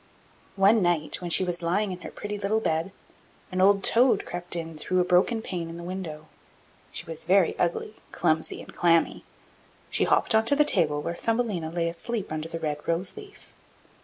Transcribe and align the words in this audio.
One 0.55 0.81
night, 0.81 1.21
when 1.21 1.29
she 1.29 1.43
was 1.43 1.61
lying 1.61 1.91
in 1.91 2.01
her 2.01 2.09
pretty 2.09 2.35
little 2.39 2.59
bed, 2.59 2.91
an 3.51 3.61
old 3.61 3.83
toad 3.83 4.25
crept 4.25 4.55
in 4.55 4.75
through 4.75 4.99
a 4.99 5.03
broken 5.05 5.43
pane 5.43 5.69
in 5.69 5.77
the 5.77 5.83
window. 5.83 6.25
She 6.91 7.05
was 7.05 7.25
very 7.25 7.55
ugly, 7.59 7.93
clumsy, 8.11 8.63
and 8.63 8.73
clammy; 8.75 9.23
she 9.91 10.05
hopped 10.05 10.33
on 10.33 10.45
to 10.45 10.55
the 10.55 10.65
table 10.65 11.03
where 11.03 11.13
Thumbelina 11.13 11.69
lay 11.69 11.87
asleep 11.87 12.31
under 12.31 12.49
the 12.49 12.59
red 12.59 12.79
rose 12.87 13.15
leaf. 13.15 13.53